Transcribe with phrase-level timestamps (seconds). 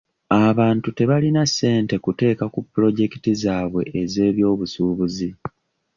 [0.47, 5.29] Abantu tebalina ssente kuteeka ku pulojekiti zaabwe ez'eby'obusuubuzi.